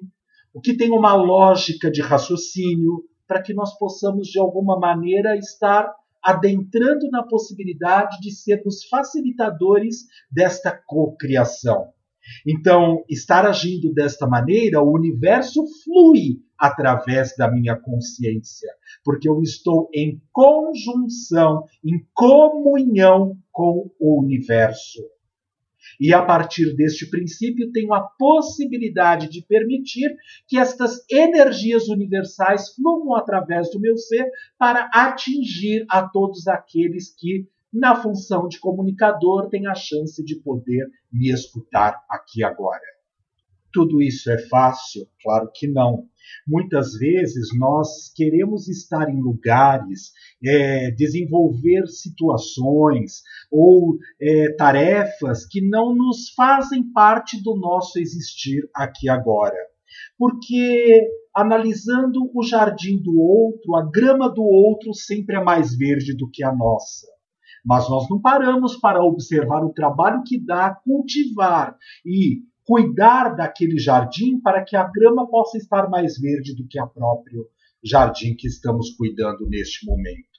o 0.53 0.61
que 0.61 0.77
tem 0.77 0.91
uma 0.91 1.15
lógica 1.15 1.91
de 1.91 2.01
raciocínio, 2.01 3.05
para 3.27 3.43
que 3.43 3.55
nós 3.55 3.79
possamos, 3.79 4.29
de 4.29 4.41
alguma 4.41 4.79
maneira, 4.79 5.37
estar 5.37 5.95
adentrando 6.23 7.09
na 7.11 7.23
possibilidade 7.23 8.21
de 8.21 8.31
sermos 8.33 8.85
facilitadores 8.85 10.07
desta 10.31 10.71
cocriação. 10.71 11.93
Então, 12.47 13.05
estar 13.09 13.47
agindo 13.47 13.93
desta 13.93 14.27
maneira, 14.27 14.83
o 14.83 14.93
universo 14.93 15.65
flui 15.85 16.43
através 16.59 17.35
da 17.37 17.51
minha 17.51 17.75
consciência, 17.75 18.69
porque 19.03 19.29
eu 19.29 19.41
estou 19.41 19.89
em 19.95 20.21
conjunção, 20.31 21.65
em 21.85 22.05
comunhão 22.13 23.37
com 23.51 23.91
o 23.99 24.23
universo. 24.23 25.03
E 26.01 26.15
a 26.15 26.25
partir 26.25 26.75
deste 26.75 27.11
princípio, 27.11 27.71
tenho 27.73 27.93
a 27.93 28.01
possibilidade 28.01 29.29
de 29.29 29.45
permitir 29.47 30.17
que 30.49 30.57
estas 30.57 31.05
energias 31.11 31.89
universais 31.89 32.75
fluam 32.75 33.15
através 33.15 33.71
do 33.71 33.79
meu 33.79 33.99
ser 33.99 34.27
para 34.59 34.89
atingir 34.95 35.85
a 35.91 36.09
todos 36.09 36.49
aqueles 36.49 37.15
que, 37.15 37.47
na 37.71 37.95
função 37.95 38.49
de 38.49 38.59
comunicador, 38.59 39.51
têm 39.51 39.67
a 39.67 39.75
chance 39.75 40.25
de 40.25 40.37
poder 40.37 40.89
me 41.13 41.31
escutar 41.31 42.03
aqui 42.09 42.43
agora. 42.43 43.00
Tudo 43.73 44.03
isso 44.03 44.31
é 44.31 44.39
fácil? 44.49 45.07
Claro 45.23 45.51
que 45.55 45.69
não. 45.69 46.09
Muitas 46.47 46.95
vezes 46.95 47.49
nós 47.59 48.13
queremos 48.15 48.69
estar 48.69 49.09
em 49.09 49.21
lugares, 49.21 50.13
é, 50.45 50.91
desenvolver 50.91 51.87
situações 51.87 53.23
ou 53.51 53.97
é, 54.21 54.53
tarefas 54.55 55.47
que 55.47 55.61
não 55.61 55.95
nos 55.95 56.31
fazem 56.35 56.91
parte 56.93 57.43
do 57.43 57.57
nosso 57.57 57.99
existir 57.99 58.69
aqui 58.75 59.09
agora. 59.09 59.57
Porque 60.19 61.09
analisando 61.35 62.31
o 62.35 62.43
jardim 62.43 63.01
do 63.03 63.19
outro, 63.19 63.77
a 63.77 63.89
grama 63.91 64.29
do 64.29 64.43
outro 64.43 64.93
sempre 64.95 65.37
é 65.37 65.43
mais 65.43 65.77
verde 65.77 66.17
do 66.17 66.29
que 66.31 66.45
a 66.45 66.55
nossa. 66.55 67.07
Mas 67.65 67.89
nós 67.91 68.09
não 68.09 68.21
paramos 68.21 68.77
para 68.77 69.05
observar 69.05 69.63
o 69.65 69.73
trabalho 69.73 70.23
que 70.25 70.43
dá 70.43 70.75
cultivar 70.75 71.77
e 72.05 72.41
cuidar 72.71 73.35
daquele 73.35 73.81
jardim 73.81 74.41
para 74.41 74.63
que 74.63 74.77
a 74.77 74.89
grama 74.89 75.29
possa 75.29 75.59
estar 75.59 75.91
mais 75.91 76.17
verde 76.17 76.55
do 76.55 76.69
que 76.69 76.81
o 76.81 76.87
próprio 76.87 77.49
jardim 77.83 78.37
que 78.37 78.47
estamos 78.47 78.91
cuidando 78.91 79.45
neste 79.49 79.85
momento. 79.85 80.39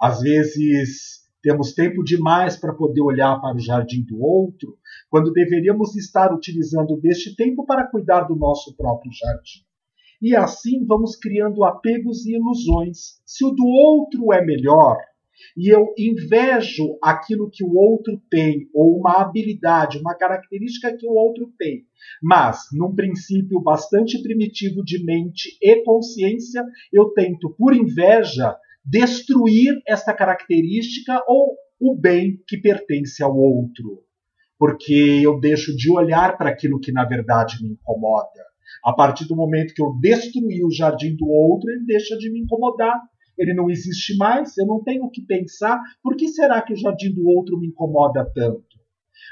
Às 0.00 0.20
vezes 0.20 1.26
temos 1.42 1.72
tempo 1.72 2.04
demais 2.04 2.56
para 2.56 2.72
poder 2.72 3.00
olhar 3.00 3.40
para 3.40 3.56
o 3.56 3.58
jardim 3.58 4.04
do 4.04 4.22
outro, 4.22 4.78
quando 5.10 5.32
deveríamos 5.32 5.96
estar 5.96 6.32
utilizando 6.32 6.96
deste 7.00 7.34
tempo 7.34 7.66
para 7.66 7.90
cuidar 7.90 8.20
do 8.28 8.36
nosso 8.36 8.76
próprio 8.76 9.10
jardim. 9.10 9.64
E 10.22 10.36
assim 10.36 10.86
vamos 10.86 11.16
criando 11.16 11.64
apegos 11.64 12.24
e 12.24 12.36
ilusões. 12.36 13.20
Se 13.26 13.44
o 13.44 13.50
do 13.50 13.66
outro 13.66 14.32
é 14.32 14.44
melhor, 14.44 14.96
e 15.56 15.68
eu 15.68 15.92
invejo 15.96 16.98
aquilo 17.02 17.50
que 17.50 17.64
o 17.64 17.74
outro 17.74 18.20
tem, 18.30 18.68
ou 18.74 18.98
uma 18.98 19.20
habilidade, 19.20 19.98
uma 19.98 20.14
característica 20.14 20.96
que 20.96 21.06
o 21.06 21.12
outro 21.12 21.52
tem, 21.58 21.84
mas 22.22 22.66
num 22.72 22.94
princípio 22.94 23.60
bastante 23.60 24.22
primitivo 24.22 24.84
de 24.84 25.04
mente 25.04 25.56
e 25.62 25.82
consciência, 25.84 26.64
eu 26.92 27.10
tento, 27.10 27.54
por 27.56 27.74
inveja, 27.74 28.56
destruir 28.84 29.74
esta 29.86 30.14
característica 30.14 31.22
ou 31.26 31.54
o 31.80 31.94
bem 31.94 32.42
que 32.46 32.56
pertence 32.56 33.22
ao 33.22 33.36
outro. 33.36 34.02
Porque 34.58 35.20
eu 35.22 35.38
deixo 35.38 35.76
de 35.76 35.90
olhar 35.92 36.36
para 36.36 36.50
aquilo 36.50 36.80
que 36.80 36.90
na 36.90 37.04
verdade 37.04 37.62
me 37.62 37.70
incomoda. 37.70 38.48
A 38.84 38.92
partir 38.92 39.26
do 39.26 39.36
momento 39.36 39.74
que 39.74 39.82
eu 39.82 39.96
destruir 40.00 40.64
o 40.64 40.70
jardim 40.70 41.14
do 41.16 41.28
outro, 41.28 41.70
ele 41.70 41.84
deixa 41.84 42.16
de 42.16 42.30
me 42.30 42.40
incomodar. 42.40 43.00
Ele 43.38 43.54
não 43.54 43.70
existe 43.70 44.16
mais, 44.16 44.56
eu 44.58 44.66
não 44.66 44.82
tenho 44.82 45.04
o 45.04 45.10
que 45.10 45.22
pensar. 45.22 45.80
Por 46.02 46.16
que 46.16 46.28
será 46.28 46.60
que 46.60 46.72
o 46.72 46.76
jardim 46.76 47.12
do 47.12 47.28
outro 47.28 47.58
me 47.58 47.68
incomoda 47.68 48.24
tanto? 48.34 48.78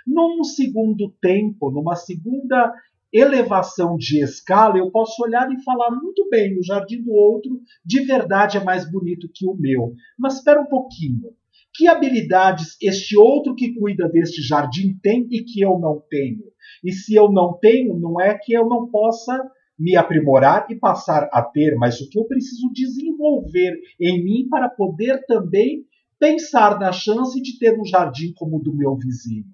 Num 0.06 0.44
segundo 0.44 1.12
tempo, 1.20 1.70
numa 1.70 1.96
segunda 1.96 2.72
elevação 3.12 3.96
de 3.96 4.22
escala, 4.22 4.78
eu 4.78 4.90
posso 4.90 5.22
olhar 5.22 5.50
e 5.50 5.62
falar 5.62 5.90
muito 5.90 6.28
bem, 6.28 6.58
o 6.58 6.62
jardim 6.62 7.02
do 7.02 7.12
outro 7.12 7.60
de 7.84 8.00
verdade 8.00 8.56
é 8.56 8.62
mais 8.62 8.90
bonito 8.90 9.30
que 9.32 9.46
o 9.46 9.54
meu. 9.54 9.94
Mas 10.18 10.36
espera 10.36 10.60
um 10.60 10.66
pouquinho. 10.66 11.32
Que 11.74 11.88
habilidades 11.88 12.76
este 12.80 13.16
outro 13.18 13.54
que 13.54 13.74
cuida 13.74 14.08
deste 14.08 14.42
jardim 14.42 14.98
tem 15.02 15.26
e 15.30 15.42
que 15.42 15.60
eu 15.60 15.78
não 15.78 16.02
tenho? 16.08 16.44
E 16.82 16.92
se 16.92 17.14
eu 17.14 17.30
não 17.30 17.58
tenho, 17.58 17.98
não 17.98 18.20
é 18.20 18.38
que 18.38 18.54
eu 18.54 18.66
não 18.66 18.88
possa 18.88 19.42
me 19.78 19.96
aprimorar 19.96 20.66
e 20.70 20.74
passar 20.74 21.28
a 21.32 21.42
ter, 21.42 21.76
mas 21.76 22.00
o 22.00 22.08
que 22.08 22.18
eu 22.18 22.24
preciso 22.24 22.70
desenvolver 22.72 23.78
em 24.00 24.22
mim 24.24 24.48
para 24.48 24.68
poder 24.68 25.24
também 25.26 25.84
pensar 26.18 26.78
na 26.78 26.92
chance 26.92 27.40
de 27.40 27.58
ter 27.58 27.78
um 27.78 27.84
jardim 27.84 28.32
como 28.34 28.56
o 28.56 28.62
do 28.62 28.74
meu 28.74 28.96
vizinho. 28.96 29.44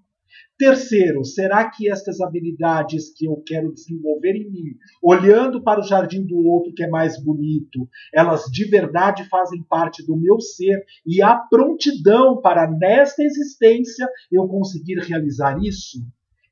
Terceiro, 0.57 1.25
será 1.25 1.69
que 1.69 1.91
estas 1.91 2.21
habilidades 2.21 3.13
que 3.13 3.25
eu 3.25 3.43
quero 3.45 3.73
desenvolver 3.73 4.37
em 4.37 4.49
mim, 4.49 4.77
olhando 5.03 5.61
para 5.61 5.81
o 5.81 5.83
jardim 5.83 6.25
do 6.25 6.37
outro 6.37 6.73
que 6.73 6.85
é 6.85 6.89
mais 6.89 7.21
bonito, 7.21 7.89
elas 8.15 8.45
de 8.45 8.65
verdade 8.67 9.25
fazem 9.29 9.63
parte 9.65 10.07
do 10.07 10.17
meu 10.17 10.41
ser 10.41 10.85
e 11.05 11.21
há 11.21 11.35
prontidão 11.35 12.41
para 12.41 12.71
nesta 12.71 13.25
existência 13.25 14.09
eu 14.31 14.47
conseguir 14.47 15.01
realizar 15.01 15.59
isso? 15.61 15.99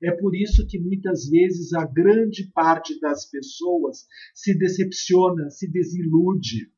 É 0.03 0.11
por 0.13 0.35
isso 0.35 0.67
que 0.67 0.79
muitas 0.79 1.29
vezes 1.29 1.75
a 1.75 1.85
grande 1.85 2.51
parte 2.55 2.99
das 3.01 3.29
pessoas 3.29 4.07
se 4.35 4.57
decepciona, 4.59 5.51
se 5.51 5.71
desilude. 5.71 6.71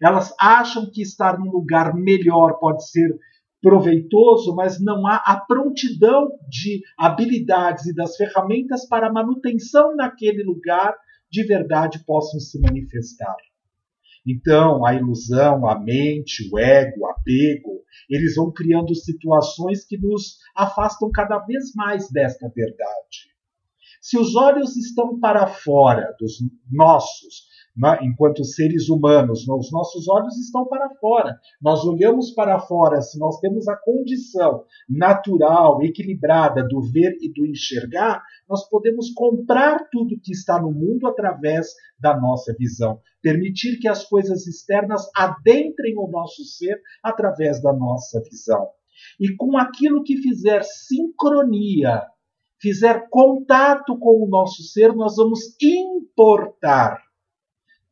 Elas 0.00 0.32
acham 0.40 0.88
que 0.90 1.02
estar 1.02 1.38
num 1.38 1.50
lugar 1.50 1.94
melhor 1.94 2.58
pode 2.60 2.88
ser 2.88 3.18
proveitoso, 3.60 4.54
mas 4.54 4.80
não 4.80 5.06
há 5.06 5.16
a 5.16 5.40
prontidão 5.40 6.28
de 6.48 6.80
habilidades 6.96 7.86
e 7.86 7.94
das 7.94 8.16
ferramentas 8.16 8.86
para 8.86 9.08
a 9.08 9.12
manutenção 9.12 9.96
naquele 9.96 10.44
lugar 10.44 10.94
de 11.30 11.44
verdade 11.44 12.04
possam 12.06 12.38
se 12.38 12.60
manifestar. 12.60 13.34
Então, 14.26 14.84
a 14.84 14.94
ilusão, 14.94 15.66
a 15.66 15.78
mente, 15.78 16.48
o 16.52 16.58
ego, 16.58 17.00
o 17.00 17.06
apego, 17.06 17.82
eles 18.08 18.34
vão 18.34 18.52
criando 18.52 18.94
situações 18.94 19.84
que 19.86 19.98
nos 19.98 20.38
afastam 20.56 21.10
cada 21.10 21.38
vez 21.38 21.72
mais 21.74 22.10
desta 22.10 22.48
verdade. 22.54 23.28
Se 24.00 24.18
os 24.18 24.34
olhos 24.36 24.76
estão 24.76 25.18
para 25.18 25.46
fora 25.46 26.14
dos 26.18 26.34
nossos, 26.70 27.48
enquanto 28.02 28.44
seres 28.44 28.88
humanos, 28.88 29.46
né, 29.46 29.54
os 29.54 29.70
nossos 29.70 30.08
olhos 30.08 30.36
estão 30.36 30.66
para 30.66 30.90
fora. 30.96 31.38
Nós 31.60 31.84
olhamos 31.84 32.32
para 32.32 32.58
fora, 32.58 33.00
se 33.00 33.18
nós 33.18 33.38
temos 33.40 33.68
a 33.68 33.76
condição 33.76 34.64
natural, 34.88 35.82
equilibrada 35.82 36.66
do 36.66 36.80
ver 36.80 37.16
e 37.20 37.32
do 37.32 37.46
enxergar, 37.46 38.22
nós 38.48 38.68
podemos 38.68 39.10
comprar 39.14 39.88
tudo 39.90 40.20
que 40.20 40.32
está 40.32 40.60
no 40.60 40.72
mundo 40.72 41.06
através 41.06 41.68
da 42.00 42.18
nossa 42.18 42.54
visão. 42.58 43.00
Permitir 43.22 43.78
que 43.78 43.88
as 43.88 44.04
coisas 44.04 44.46
externas 44.46 45.08
adentrem 45.14 45.94
o 45.96 46.08
nosso 46.08 46.44
ser 46.44 46.80
através 47.02 47.62
da 47.62 47.72
nossa 47.72 48.20
visão. 48.22 48.68
E 49.20 49.34
com 49.36 49.56
aquilo 49.56 50.02
que 50.02 50.16
fizer 50.16 50.62
sincronia, 50.64 52.02
fizer 52.60 53.08
contato 53.10 53.96
com 53.98 54.24
o 54.24 54.28
nosso 54.28 54.62
ser, 54.62 54.92
nós 54.94 55.14
vamos 55.16 55.40
importar 55.62 57.07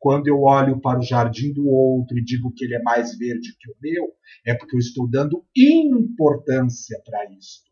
quando 0.06 0.28
eu 0.28 0.42
olho 0.42 0.80
para 0.80 1.00
o 1.00 1.02
jardim 1.02 1.52
do 1.52 1.66
outro 1.68 2.16
e 2.16 2.22
digo 2.22 2.52
que 2.54 2.64
ele 2.64 2.76
é 2.76 2.82
mais 2.82 3.18
verde 3.18 3.56
que 3.58 3.68
o 3.68 3.74
meu, 3.82 4.12
é 4.46 4.54
porque 4.54 4.76
eu 4.76 4.78
estou 4.78 5.10
dando 5.10 5.44
importância 5.56 7.02
para 7.04 7.24
isso. 7.32 7.62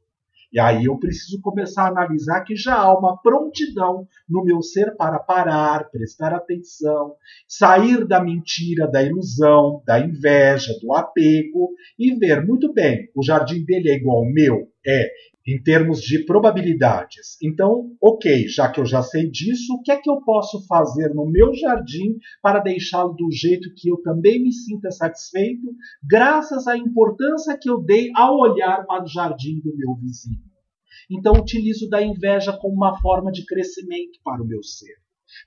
E 0.53 0.59
aí 0.59 0.87
eu 0.87 0.99
preciso 0.99 1.41
começar 1.41 1.85
a 1.85 1.91
analisar 1.91 2.41
que 2.43 2.57
já 2.57 2.75
há 2.75 2.99
uma 2.99 3.17
prontidão 3.23 4.09
no 4.29 4.45
meu 4.45 4.63
ser 4.63 4.97
para 4.97 5.21
parar, 5.21 5.89
prestar 5.91 6.35
atenção, 6.35 7.15
sair 7.47 8.05
da 8.05 8.21
mentira, 8.21 8.89
da 8.89 9.01
ilusão, 9.01 9.81
da 9.87 10.01
inveja, 10.01 10.73
do 10.83 10.93
apego 10.93 11.71
e 11.97 12.17
ver 12.17 12.45
muito 12.45 12.73
bem, 12.73 13.11
o 13.15 13.23
jardim 13.23 13.65
dele 13.65 13.91
é 13.91 13.95
igual 13.95 14.25
ao 14.25 14.33
meu, 14.33 14.69
é, 14.87 15.11
em 15.47 15.63
termos 15.63 16.01
de 16.01 16.25
probabilidades. 16.25 17.37
Então, 17.43 17.91
ok, 18.01 18.49
já 18.49 18.71
que 18.71 18.81
eu 18.81 18.87
já 18.87 19.03
sei 19.03 19.31
disso, 19.31 19.75
o 19.75 19.83
que 19.83 19.93
é 19.93 20.01
que 20.01 20.11
eu 20.11 20.21
posso 20.23 20.67
fazer 20.67 21.13
no 21.15 21.31
meu 21.31 21.53
jardim 21.55 22.17
para 22.41 22.61
deixá-lo 22.61 23.13
do 23.13 23.31
jeito 23.31 23.69
que 23.77 23.91
eu 23.91 23.99
também 23.99 24.43
me 24.43 24.53
sinta 24.53 24.91
satisfeito, 24.91 25.67
graças 26.03 26.67
à 26.67 26.77
importância 26.79 27.59
que 27.61 27.69
eu 27.69 27.83
dei 27.83 28.11
ao 28.15 28.39
olhar 28.39 28.87
para 28.87 29.05
o 29.05 29.07
jardim 29.07 29.61
do 29.61 29.77
meu 29.77 29.95
vizinho? 29.97 30.55
Então, 31.11 31.35
utilizo 31.35 31.89
da 31.91 32.03
inveja 32.03 32.57
como 32.57 32.75
uma 32.75 32.99
forma 33.01 33.31
de 33.31 33.45
crescimento 33.45 34.19
para 34.25 34.43
o 34.43 34.47
meu 34.47 34.63
ser. 34.63 34.95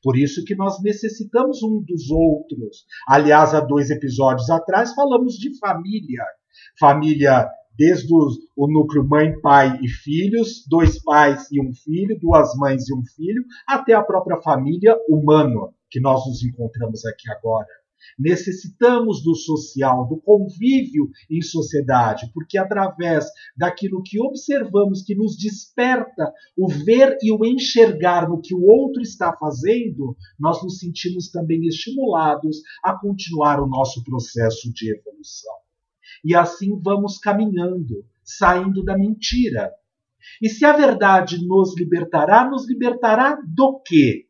Por 0.04 0.18
isso 0.18 0.44
que 0.44 0.56
nós 0.56 0.82
necessitamos 0.82 1.64
um 1.64 1.82
dos 1.82 2.12
outros. 2.12 2.86
Aliás, 3.08 3.54
há 3.54 3.62
dois 3.62 3.90
episódios 3.90 4.50
atrás 4.50 4.94
falamos 4.94 5.34
de 5.36 5.58
família. 5.58 6.24
Família 6.80 7.48
desde 7.78 8.08
o 8.56 8.68
núcleo 8.68 9.08
mãe, 9.08 9.40
pai 9.40 9.80
e 9.82 9.88
filhos, 9.88 10.66
dois 10.68 11.02
pais 11.04 11.48
e 11.52 11.62
um 11.62 11.74
filho, 11.74 12.18
duas 12.20 12.56
mães 12.56 12.90
e 12.90 12.94
um 12.94 13.04
filho, 13.06 13.44
até 13.68 13.94
a 13.94 14.04
própria 14.04 14.42
família 14.42 14.98
humana 15.08 15.70
que 15.90 16.00
nós 16.00 16.26
nos 16.26 16.44
encontramos 16.44 17.06
aqui 17.06 17.30
agora. 17.32 17.68
Necessitamos 18.18 19.24
do 19.24 19.36
social, 19.36 20.08
do 20.08 20.18
convívio 20.18 21.10
em 21.30 21.42
sociedade, 21.42 22.30
porque 22.34 22.58
através 22.58 23.26
daquilo 23.56 24.02
que 24.04 24.20
observamos, 24.20 25.04
que 25.04 25.16
nos 25.16 25.38
desperta 25.38 26.32
o 26.58 26.68
ver 26.68 27.18
e 27.22 27.32
o 27.32 27.46
enxergar 27.46 28.30
no 28.30 28.42
que 28.42 28.56
o 28.56 28.64
outro 28.64 29.02
está 29.02 29.36
fazendo, 29.38 30.16
nós 30.40 30.64
nos 30.64 30.80
sentimos 30.80 31.30
também 31.30 31.66
estimulados 31.68 32.62
a 32.84 32.98
continuar 32.98 33.62
o 33.62 33.68
nosso 33.68 34.04
processo 34.04 34.72
de 34.74 34.92
evolução. 34.92 35.67
E 36.24 36.36
assim 36.36 36.80
vamos 36.82 37.18
caminhando, 37.18 38.06
saindo 38.24 38.84
da 38.84 38.98
mentira. 38.98 39.72
E 40.42 40.50
se 40.50 40.66
a 40.66 40.74
verdade 40.74 41.46
nos 41.46 41.78
libertará, 41.78 42.50
nos 42.50 42.68
libertará 42.68 43.40
do 43.46 43.82
quê? 43.86 44.26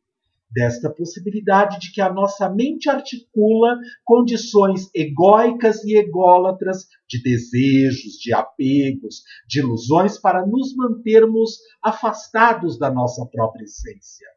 Desta 0.49 0.89
possibilidade 0.89 1.79
de 1.79 1.91
que 1.91 1.99
a 1.99 2.11
nossa 2.11 2.49
mente 2.49 2.89
articula 2.89 3.77
condições 4.05 4.89
egóicas 4.93 5.83
e 5.83 5.97
ególatras 5.97 6.87
de 7.07 7.21
desejos, 7.21 8.13
de 8.13 8.33
apegos, 8.33 9.23
de 9.47 9.59
ilusões 9.59 10.17
para 10.17 10.45
nos 10.45 10.73
mantermos 10.75 11.57
afastados 11.83 12.79
da 12.79 12.89
nossa 12.89 13.25
própria 13.25 13.63
essência. 13.63 14.36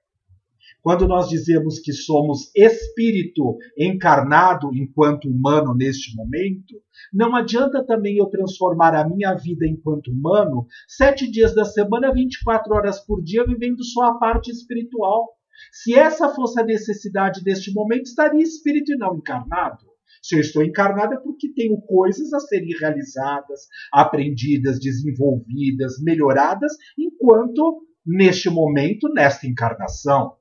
Quando 0.82 1.06
nós 1.06 1.28
dizemos 1.28 1.78
que 1.78 1.92
somos 1.92 2.50
espírito 2.56 3.58
encarnado 3.76 4.70
enquanto 4.74 5.28
humano 5.28 5.74
neste 5.74 6.16
momento, 6.16 6.80
não 7.12 7.36
adianta 7.36 7.84
também 7.84 8.16
eu 8.16 8.26
transformar 8.26 8.94
a 8.94 9.06
minha 9.06 9.34
vida 9.34 9.66
enquanto 9.66 10.10
humano 10.10 10.66
sete 10.88 11.30
dias 11.30 11.54
da 11.54 11.64
semana, 11.64 12.12
24 12.12 12.74
horas 12.74 13.04
por 13.04 13.22
dia, 13.22 13.44
vivendo 13.44 13.84
só 13.84 14.06
a 14.06 14.18
parte 14.18 14.50
espiritual. 14.50 15.28
Se 15.70 15.94
essa 15.94 16.30
fosse 16.30 16.58
a 16.58 16.64
necessidade 16.64 17.44
deste 17.44 17.72
momento, 17.72 18.04
estaria 18.04 18.42
espírito 18.42 18.92
e 18.92 18.96
não 18.96 19.16
encarnado. 19.16 19.90
Se 20.22 20.36
eu 20.36 20.40
estou 20.40 20.62
encarnado 20.62 21.14
é 21.14 21.18
porque 21.18 21.52
tenho 21.52 21.78
coisas 21.82 22.32
a 22.32 22.40
serem 22.40 22.76
realizadas, 22.78 23.68
aprendidas, 23.92 24.78
desenvolvidas, 24.78 26.00
melhoradas, 26.00 26.72
enquanto 26.98 27.86
neste 28.04 28.48
momento, 28.48 29.08
nesta 29.12 29.46
encarnação 29.46 30.39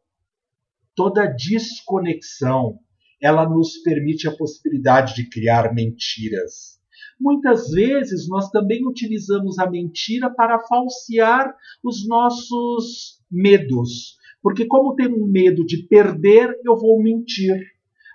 toda 0.99 1.27
desconexão, 1.27 2.77
ela 3.21 3.47
nos 3.47 3.77
permite 3.77 4.27
a 4.27 4.35
possibilidade 4.35 5.15
de 5.15 5.29
criar 5.29 5.73
mentiras. 5.73 6.77
Muitas 7.17 7.69
vezes 7.69 8.27
nós 8.27 8.49
também 8.49 8.85
utilizamos 8.85 9.57
a 9.59 9.69
mentira 9.69 10.29
para 10.29 10.59
falsear 10.59 11.55
os 11.81 12.05
nossos 12.05 13.17
medos. 13.31 14.17
Porque, 14.43 14.65
como 14.65 14.93
tenho 14.93 15.25
medo 15.25 15.65
de 15.65 15.87
perder, 15.87 16.53
eu 16.65 16.75
vou 16.75 17.01
mentir. 17.01 17.57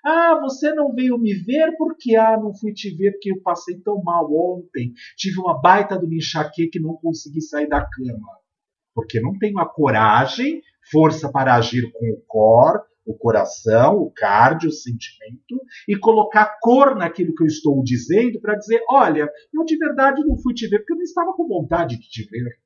Ah, 0.04 0.38
você 0.42 0.70
não 0.74 0.92
veio 0.92 1.16
me 1.16 1.32
ver 1.32 1.74
porque 1.78 2.14
ah, 2.14 2.36
não 2.36 2.54
fui 2.54 2.74
te 2.74 2.94
ver 2.94 3.12
porque 3.12 3.32
eu 3.32 3.40
passei 3.40 3.80
tão 3.80 4.02
mal 4.02 4.30
ontem. 4.30 4.92
Tive 5.16 5.40
uma 5.40 5.58
baita 5.58 5.98
do 5.98 6.12
enxaqueca 6.12 6.76
e 6.76 6.82
não 6.82 6.96
consegui 6.96 7.40
sair 7.40 7.66
da 7.66 7.80
cama. 7.80 8.28
Porque 8.94 9.20
não 9.20 9.38
tenho 9.38 9.58
a 9.58 9.66
coragem 9.66 10.60
força 10.90 11.30
para 11.30 11.54
agir 11.54 11.90
com 11.92 12.10
o 12.10 12.20
core, 12.26 12.80
o 13.06 13.14
coração, 13.14 13.96
o 13.98 14.10
cardio, 14.10 14.70
o 14.70 14.72
sentimento, 14.72 15.60
e 15.88 15.96
colocar 15.96 16.58
cor 16.60 16.96
naquilo 16.96 17.34
que 17.34 17.42
eu 17.42 17.46
estou 17.46 17.82
dizendo 17.82 18.40
para 18.40 18.56
dizer: 18.56 18.82
olha, 18.88 19.28
eu 19.52 19.64
de 19.64 19.76
verdade 19.76 20.24
não 20.24 20.38
fui 20.38 20.54
te 20.54 20.66
ver 20.68 20.78
porque 20.78 20.92
eu 20.92 20.98
não 20.98 21.04
estava 21.04 21.32
com 21.34 21.46
vontade 21.46 21.98
de 21.98 22.08
te 22.08 22.26
ver. 22.28 22.64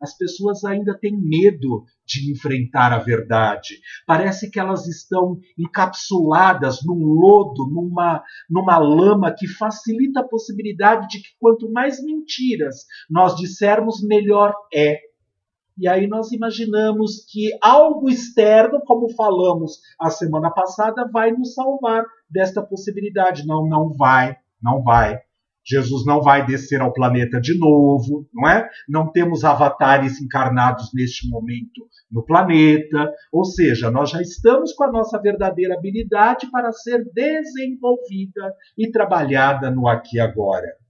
As 0.00 0.16
pessoas 0.18 0.64
ainda 0.64 0.98
têm 0.98 1.16
medo 1.16 1.84
de 2.04 2.30
enfrentar 2.30 2.92
a 2.92 2.98
verdade. 2.98 3.80
Parece 4.06 4.50
que 4.50 4.60
elas 4.60 4.86
estão 4.86 5.38
encapsuladas 5.58 6.84
num 6.84 7.02
lodo, 7.04 7.66
numa, 7.70 8.22
numa 8.50 8.76
lama 8.76 9.32
que 9.32 9.48
facilita 9.48 10.20
a 10.20 10.28
possibilidade 10.28 11.08
de 11.08 11.22
que 11.22 11.28
quanto 11.40 11.72
mais 11.72 12.04
mentiras 12.04 12.84
nós 13.08 13.34
dissermos, 13.34 14.02
melhor 14.06 14.54
é 14.74 15.00
e 15.76 15.88
aí 15.88 16.06
nós 16.06 16.30
imaginamos 16.30 17.24
que 17.28 17.50
algo 17.60 18.08
externo, 18.08 18.80
como 18.86 19.12
falamos 19.14 19.80
a 20.00 20.08
semana 20.08 20.50
passada, 20.50 21.08
vai 21.12 21.32
nos 21.32 21.54
salvar 21.54 22.04
desta 22.30 22.62
possibilidade. 22.62 23.46
Não, 23.46 23.66
não 23.66 23.92
vai, 23.92 24.36
não 24.62 24.82
vai. 24.82 25.18
Jesus 25.66 26.04
não 26.04 26.20
vai 26.20 26.44
descer 26.44 26.80
ao 26.80 26.92
planeta 26.92 27.40
de 27.40 27.58
novo, 27.58 28.28
não 28.32 28.48
é? 28.48 28.68
Não 28.88 29.10
temos 29.10 29.44
avatares 29.44 30.20
encarnados 30.20 30.90
neste 30.94 31.28
momento 31.28 31.88
no 32.10 32.22
planeta, 32.22 33.10
ou 33.32 33.44
seja, 33.44 33.90
nós 33.90 34.10
já 34.10 34.20
estamos 34.20 34.74
com 34.74 34.84
a 34.84 34.92
nossa 34.92 35.18
verdadeira 35.18 35.74
habilidade 35.74 36.50
para 36.50 36.70
ser 36.70 37.02
desenvolvida 37.12 38.54
e 38.76 38.90
trabalhada 38.90 39.70
no 39.70 39.88
aqui 39.88 40.18
e 40.18 40.20
agora 40.20 40.83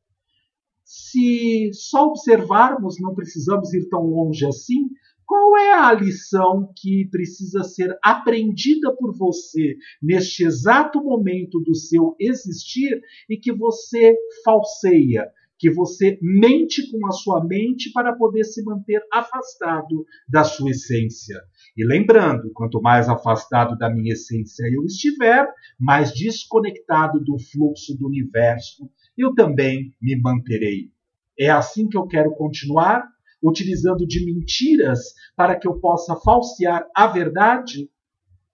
se 0.84 1.70
só 1.72 2.08
observarmos, 2.08 3.00
não 3.00 3.14
precisamos 3.14 3.72
ir 3.72 3.88
tão 3.88 4.02
longe 4.02 4.46
assim, 4.46 4.88
qual 5.26 5.56
é 5.56 5.72
a 5.72 5.92
lição 5.92 6.70
que 6.76 7.08
precisa 7.10 7.64
ser 7.64 7.96
aprendida 8.02 8.94
por 8.94 9.16
você 9.16 9.76
neste 10.02 10.44
exato 10.44 11.02
momento 11.02 11.60
do 11.60 11.74
seu 11.74 12.14
existir 12.20 13.00
e 13.28 13.36
que 13.36 13.52
você 13.52 14.14
falseia, 14.44 15.30
que 15.58 15.70
você 15.70 16.18
mente 16.20 16.90
com 16.90 17.06
a 17.06 17.12
sua 17.12 17.42
mente 17.42 17.90
para 17.92 18.14
poder 18.14 18.44
se 18.44 18.62
manter 18.62 19.00
afastado 19.10 20.04
da 20.28 20.44
sua 20.44 20.70
essência? 20.70 21.40
E 21.76 21.86
lembrando, 21.86 22.52
quanto 22.52 22.82
mais 22.82 23.08
afastado 23.08 23.76
da 23.78 23.88
minha 23.88 24.12
essência 24.12 24.64
eu 24.70 24.84
estiver, 24.84 25.48
mais 25.80 26.12
desconectado 26.12 27.18
do 27.24 27.38
fluxo 27.38 27.96
do 27.96 28.06
universo 28.06 28.90
eu 29.16 29.34
também 29.34 29.94
me 30.00 30.20
manterei. 30.20 30.90
É 31.38 31.50
assim 31.50 31.88
que 31.88 31.96
eu 31.96 32.06
quero 32.06 32.32
continuar, 32.32 33.06
utilizando 33.42 34.06
de 34.06 34.24
mentiras 34.24 35.00
para 35.36 35.56
que 35.56 35.68
eu 35.68 35.78
possa 35.78 36.16
falsear 36.16 36.86
a 36.94 37.06
verdade? 37.06 37.90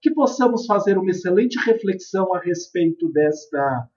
Que 0.00 0.10
possamos 0.10 0.66
fazer 0.66 0.98
uma 0.98 1.10
excelente 1.10 1.58
reflexão 1.64 2.34
a 2.34 2.40
respeito 2.40 3.10
desta 3.12 3.88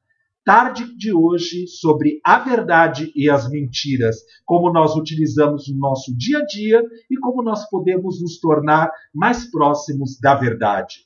tarde 0.45 0.95
de 0.97 1.13
hoje 1.13 1.67
sobre 1.67 2.19
a 2.23 2.37
verdade 2.37 3.11
e 3.15 3.29
as 3.29 3.49
mentiras, 3.49 4.17
como 4.45 4.71
nós 4.71 4.95
utilizamos 4.95 5.69
no 5.69 5.77
nosso 5.77 6.15
dia 6.17 6.39
a 6.39 6.45
dia 6.45 6.83
e 7.09 7.17
como 7.17 7.41
nós 7.41 7.67
podemos 7.69 8.21
nos 8.21 8.39
tornar 8.39 8.91
mais 9.13 9.49
próximos 9.49 10.19
da 10.19 10.35
verdade. 10.35 11.05